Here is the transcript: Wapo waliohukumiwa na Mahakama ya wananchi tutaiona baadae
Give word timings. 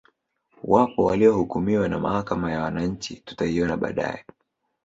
Wapo 0.63 1.03
waliohukumiwa 1.05 1.89
na 1.89 1.99
Mahakama 1.99 2.51
ya 2.51 2.61
wananchi 2.63 3.15
tutaiona 3.15 3.77
baadae 3.77 4.25